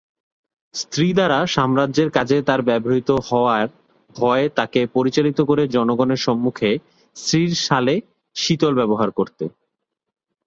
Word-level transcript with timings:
স্ত্রী 0.73 1.07
দ্বারা 1.13 1.39
সাম্রাজ্যের 1.47 2.09
কাজে 2.11 2.37
তার 2.41 2.61
ব্যবহৃত 2.61 3.09
হওয়ার 3.29 3.67
ভয় 4.15 4.45
তাকে 4.49 4.79
পরিচালিত 4.95 5.39
করে 5.41 5.63
জনগণের 5.67 6.19
সম্মুখে 6.19 6.71
স্ত্রীর 7.15 7.51
সালে 7.67 7.95
শীতল 8.35 8.73
ব্যবহার 8.75 9.09
করতে। 9.11 9.45